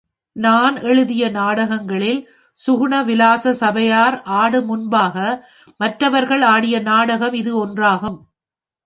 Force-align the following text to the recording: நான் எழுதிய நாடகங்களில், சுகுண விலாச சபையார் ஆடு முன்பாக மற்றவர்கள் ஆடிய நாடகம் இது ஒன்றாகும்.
நான் 0.35 0.81
எழுதிய 0.81 1.29
நாடகங்களில், 1.29 2.21
சுகுண 2.57 3.03
விலாச 3.05 3.53
சபையார் 3.53 4.21
ஆடு 4.21 4.61
முன்பாக 4.61 5.45
மற்றவர்கள் 5.77 6.41
ஆடிய 6.41 6.79
நாடகம் 6.79 7.33
இது 7.33 7.67
ஒன்றாகும். 7.67 8.19